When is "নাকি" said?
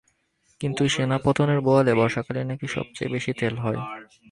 2.45-2.65